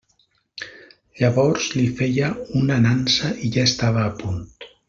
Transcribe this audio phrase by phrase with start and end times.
[1.19, 2.31] Llavors li feia
[2.63, 4.45] una nansa i ja estava a punt.